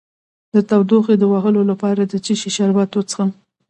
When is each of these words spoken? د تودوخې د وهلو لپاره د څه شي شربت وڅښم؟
د 0.53 0.55
تودوخې 0.69 1.15
د 1.19 1.23
وهلو 1.33 1.61
لپاره 1.71 2.01
د 2.11 2.13
څه 2.23 2.33
شي 2.39 2.49
شربت 2.57 2.89
وڅښم؟ 2.93 3.29